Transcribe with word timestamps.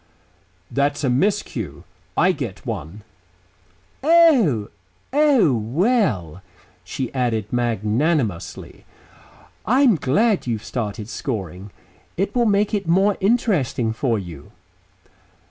"That's 0.71 1.03
a 1.03 1.11
miscue. 1.11 1.83
I 2.17 2.31
get 2.31 2.65
one." 2.65 3.03
"Oh!... 4.01 4.69
Oh, 5.13 5.53
well," 5.53 6.41
she 6.83 7.13
added 7.13 7.53
magnanimously, 7.53 8.83
"I'm 9.67 9.97
glad 9.97 10.47
you've 10.47 10.65
started 10.65 11.07
scoring. 11.07 11.69
It 12.17 12.33
will 12.33 12.47
make 12.47 12.73
it 12.73 12.87
more 12.87 13.15
interesting 13.21 13.93
for 13.93 14.17
you." 14.17 14.51